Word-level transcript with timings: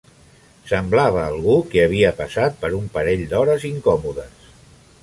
Semblava 0.69 1.19
algú 1.25 1.57
que 1.75 1.83
havia 1.83 2.15
passat 2.23 2.59
per 2.65 2.73
un 2.81 2.89
parell 2.97 3.25
d'hores 3.35 3.69
incòmodes. 3.75 4.53